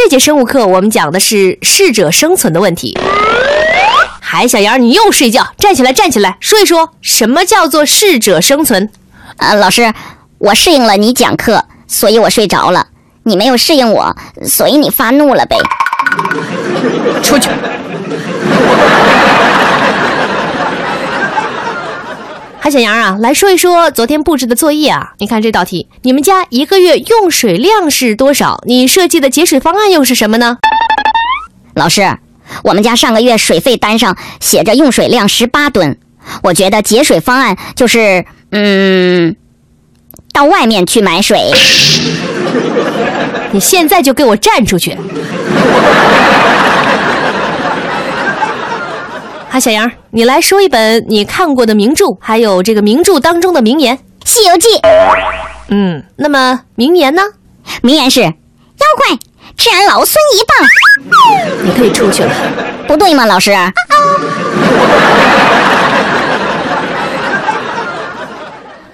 [0.00, 2.96] 这节生物课我们讲的是适者生存的问题。
[4.20, 8.88] 海小杨，你又睡觉，站起来，站起来，说一说什么叫做适者生存？
[9.38, 9.92] 呃，老师，
[10.38, 12.86] 我适应了你讲课，所以我睡着了。
[13.24, 14.14] 你没有适应我，
[14.46, 15.56] 所以你发怒了呗。
[17.20, 17.50] 出去。
[22.68, 25.14] 海小杨啊，来说一说昨天布置的作业啊。
[25.20, 28.60] 你看这道题，你们家一个月用水量是多少？
[28.66, 30.58] 你设计的节水方案又是什么呢？
[31.74, 32.18] 老师，
[32.64, 35.96] 我们家上个月水费单上写着用水量十八吨，
[36.42, 39.34] 我觉得节水方案就是，嗯，
[40.34, 41.40] 到外面去买水。
[43.52, 44.94] 你现在就给我站出去！
[49.58, 53.96] 海小杨，你来说一本你看过的名著，还有这个名著当中的名言。
[54.24, 54.68] 《西游记》
[55.66, 57.22] 嗯，那么名言呢？
[57.82, 58.30] 名言是：妖
[58.96, 59.18] 怪，
[59.56, 60.56] 吃俺老孙一棒。
[61.66, 62.32] 你可以出去了。
[62.86, 63.50] 不对吗，老师？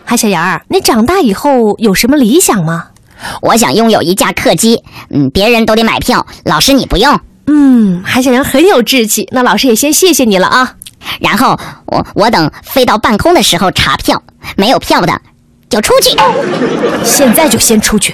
[0.06, 2.86] 海小杨，你长大以后有什么理想吗？
[3.42, 7.20] 我想拥有一架客机，嗯，别人都得买票，老师你不用。
[7.46, 9.28] 嗯，韩小羊很有志气。
[9.32, 10.74] 那老师也先谢谢你了啊。
[11.20, 14.22] 然后我我等飞到半空的时候查票，
[14.56, 15.20] 没有票的
[15.68, 16.16] 就出去。
[17.04, 18.12] 现在就先出去。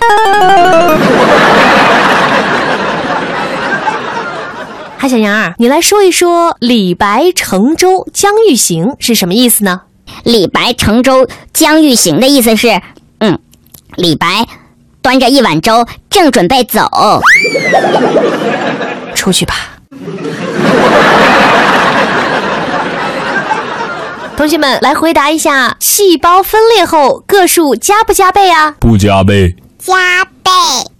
[4.98, 9.83] 韩小羊，你来说一说“李白乘舟将欲行”是什么意思呢？
[10.25, 12.83] 李白乘舟将欲行的意思是，
[13.20, 13.39] 嗯，
[13.95, 14.47] 李白
[15.01, 16.91] 端着一碗粥，正准备走。
[19.21, 19.55] 出去吧。
[24.35, 28.75] 同学们，来回答一下：细胞分裂后个数加不加倍啊？
[28.81, 30.51] 不加倍，加倍，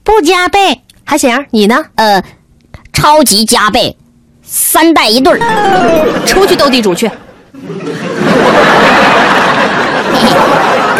[0.05, 0.83] 不加倍。
[1.05, 1.87] 还小阳，你呢？
[1.95, 2.23] 呃，
[2.93, 3.97] 超级加倍，
[4.43, 5.41] 三代一对儿。
[6.27, 7.11] 出去斗地主去。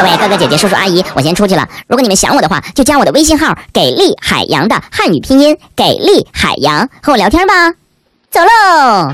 [0.01, 1.69] 各位哥哥姐姐、叔叔阿姨，我先出去了。
[1.87, 7.53] 如果你们想我的话，就加我的微信号“给力海洋”的汉语拼音“给力海洋”，和我聊天吧。
[8.31, 9.13] 走喽！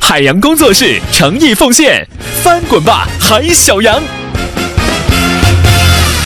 [0.00, 2.08] 海洋工作室诚意奉献，
[2.42, 4.00] 翻滚吧，海小羊！